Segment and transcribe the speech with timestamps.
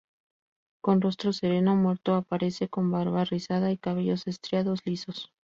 [0.81, 5.31] Con rostro sereno, muerto, aparece con barba rizada y cabellos estriados lisos.